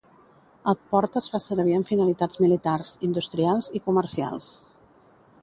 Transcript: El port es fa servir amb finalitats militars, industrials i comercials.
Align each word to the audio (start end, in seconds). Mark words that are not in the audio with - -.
El 0.71 0.77
port 0.93 1.19
es 1.21 1.27
fa 1.33 1.39
servir 1.47 1.75
amb 1.79 1.89
finalitats 1.89 2.41
militars, 2.45 2.95
industrials 3.09 3.71
i 3.81 3.85
comercials. 3.91 4.51